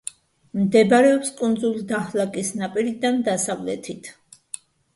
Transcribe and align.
მდებარეობს 0.61 1.29
კუნძულ 1.41 1.77
დაჰლაკის 1.93 2.51
ნაპირიდან 2.63 3.23
დასავლეთით. 3.31 4.13